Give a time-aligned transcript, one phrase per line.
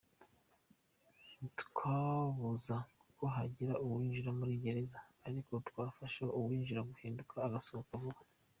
[1.37, 2.75] "Ntitwabuza
[3.17, 8.21] ko hagira uwinjira muri gereza ariko twafasha uwinjiye guhinduka agasohoka vuba.